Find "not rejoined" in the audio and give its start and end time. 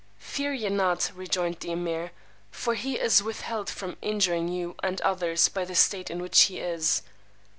0.69-1.59